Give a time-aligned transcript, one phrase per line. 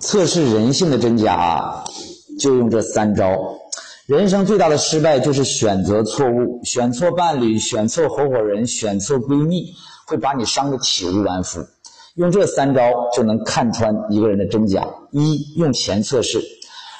[0.00, 1.84] 测试人性的真假啊，
[2.38, 3.28] 就用这三招。
[4.06, 9.72] 人生最大的失败就是选择错误，选错伴侣，选错合伙人，选错闺蜜，
[10.06, 11.60] 会把你伤得体无完肤。
[12.14, 12.82] 用这三招
[13.14, 14.84] 就能看穿一个人的真假。
[15.12, 16.42] 一用钱测试。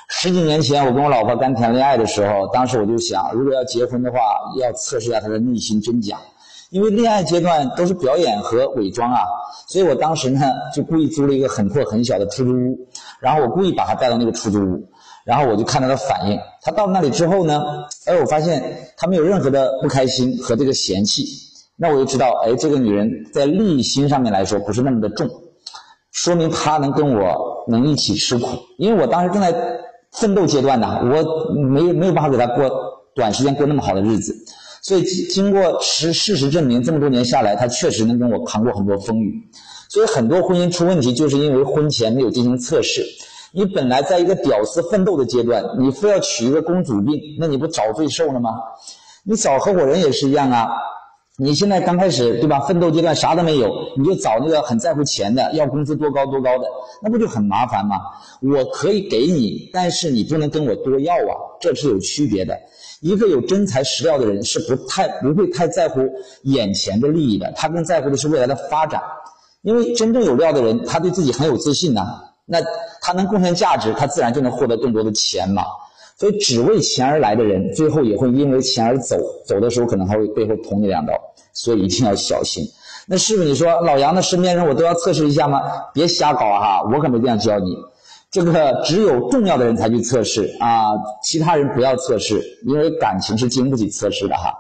[0.09, 4.19] 十几年前，我跟我老婆刚谈恋爱的时候，当时我就想，如果要结婚的话，
[4.61, 6.19] 要测试一下她的内心真假。
[6.71, 9.19] 因为恋爱阶段都是表演和伪装啊，
[9.69, 10.41] 所以我当时呢
[10.75, 12.89] 就故意租了一个很破很小的出租屋，
[13.21, 14.89] 然后我故意把她带到那个出租屋，
[15.25, 16.39] 然后我就看她的反应。
[16.63, 17.61] 她到那里之后呢，
[18.07, 21.25] 哎，我发现她没有任何的不开心和这个嫌弃，
[21.77, 25.29] 那我就知道，哎，这个女人在利益心上面来说不是那么的重，
[26.13, 28.47] 说明她能跟我能一起吃苦。
[28.79, 29.53] 因为我当时正在
[30.13, 32.71] 奋斗阶段呢，我没没有办法给她过
[33.17, 34.37] 短时间过那么好的日子。
[34.83, 39.35] 所以经过实事实证明，这么多年下来，他确实能跟我扛过很多风雨。
[39.89, 43.05] 所以很多婚姻出问题，就是因为婚前没有进行测试。
[43.53, 48.51] 你本来在一个屌丝奋斗的阶段，你非要娶一个公主病，那你不找罪受了吗？
[49.25, 50.69] 你找合伙人也是一样啊。
[51.43, 52.61] 你现在刚开始对吧？
[52.61, 56.67] 奋斗阶段啥都没有，你就找那个很在乎钱的，要工资多高多高的，
[57.03, 57.97] 那不就很麻烦吗？
[58.43, 62.59] 我可以给你，但是你不能跟我多要啊，这是有区别的。
[63.01, 66.03] 一个有真材实料的人是不太不会太在乎
[66.43, 69.01] 眼前的利益的，他更在乎的是未来的发展。
[69.63, 72.03] 因为真正有料的人，他对自己很有自信呐，
[72.45, 72.59] 那
[73.01, 75.65] 他能贡献价值，他自然就能获得更多的钱嘛。
[76.21, 81.15] 所以只为钱而来的人，最后也会因为钱而走，走的时候可能还会背后捅你两刀。
[81.55, 82.63] 所以一定要小心。
[83.07, 85.63] 那师傅，你说老杨的身边人我都要测试一下吗？
[85.95, 87.75] 别瞎搞哈，我可没这样教你。
[88.31, 90.91] 这个只有重要的人才去测试啊，
[91.23, 94.53] 其他人不要测试，因为感情是经不起测试的哈。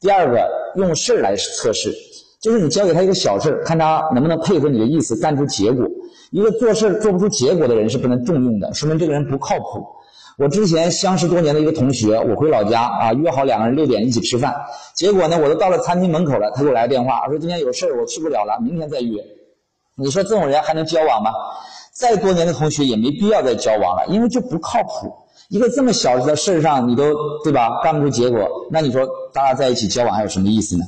[0.00, 1.94] 第二个，用事儿来测试，
[2.40, 5.86] 就是你交给他一个小事儿，看他能不能配合你的意思干出结果。
[6.32, 9.86] 一个做事做不出结果的人是不能重用的，说明这个人不靠谱。
[10.36, 14.54] 我之前相识多年的一个同学，我回老家啊，约好两个人六点一起吃饭，
[14.94, 19.22] 结果呢，我都到了餐厅门口了，他给我来电话，说今天有事儿，我去不了了，明天再约。
[19.96, 21.30] 你说这种人还能交往吗？
[21.92, 25.12] 再多年的同学也没必要再交往了，因为就不靠谱。
[25.48, 27.14] 一个这么小的事儿上，你都
[27.44, 30.84] 对吧，干不出结果，那你说大家在一起交往还有什么意思呢？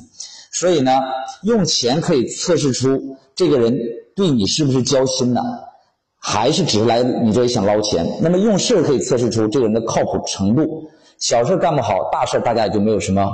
[0.51, 0.99] 所以呢，
[1.43, 3.79] 用钱可以测试出这个人
[4.15, 5.41] 对你是不是交心了，
[6.19, 8.05] 还是只是来你这里想捞钱。
[8.21, 10.89] 那么用事儿可以测试出这个人的靠谱程度。
[11.19, 13.27] 小事干不好，大事大家也就没有什么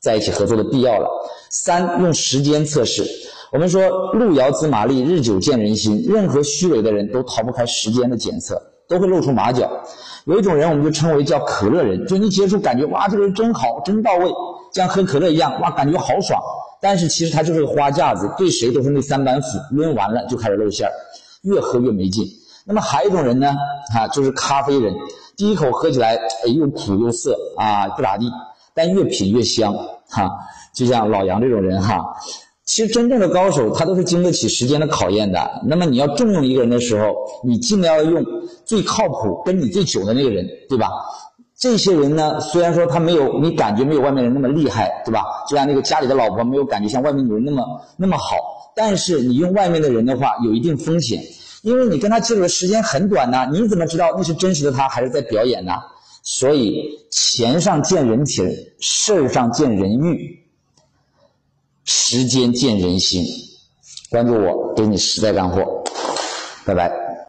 [0.00, 1.08] 在一起合作的必要了。
[1.50, 3.04] 三，用时间测试。
[3.52, 6.04] 我们说路遥知马力，日久见人心。
[6.08, 9.70] 任何虚伪的人都逃不开时间的检测，都会露出马脚。
[10.26, 14.30] 有一种人，我们就称为叫可乐人，就你接触感觉哇，这个人真好，真到位，
[14.72, 16.40] 像喝可乐一样，哇，感觉好爽。
[16.80, 20.92] 但是其实他就是个花架子，对谁都是那三板斧，抡完了就开始露馅儿，
[21.42, 22.24] 越喝越没劲。
[22.66, 23.54] 那么还有一种人呢，
[23.94, 24.94] 啊，就是咖啡人，
[25.36, 28.30] 第一口喝起来，哎，又苦又涩啊，不咋地，
[28.74, 29.74] 但越品越香，
[30.08, 30.30] 哈，
[30.74, 32.04] 就像老杨这种人哈。
[32.64, 35.60] 其实真正的高手，他都是经得起时间的考验的。
[35.66, 37.12] 那么你要重用一个人的时候，
[37.42, 38.24] 你尽量要用
[38.64, 40.88] 最靠谱、跟你最久的那个人，对吧？
[41.58, 45.24] 这些人呢，虽然说他没有你感觉没有外面人那么厉害，对吧？
[45.48, 47.64] 就像那个家里的老婆没有感觉像外面女人那么
[47.96, 48.36] 那么好，
[48.74, 51.22] 但是你用外面的人的话，有一定风险，
[51.62, 55.72] 因为你跟他接触的时间很短呢，你怎么知道那是真实的他还是在表演呢？
[56.22, 58.46] 所以钱上见人情，
[58.80, 60.38] 事儿上见人欲。
[61.84, 63.24] 时间见人心，
[64.10, 65.82] 关注我，给你实在干货，
[66.64, 66.99] 拜拜。